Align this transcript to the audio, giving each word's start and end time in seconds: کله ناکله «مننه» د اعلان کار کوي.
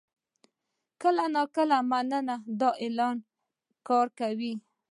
کله 1.01 1.25
ناکله 1.35 1.77
«مننه» 1.89 2.35
د 2.59 2.61
اعلان 2.83 3.17
کار 3.87 4.07
کوي. 4.19 4.53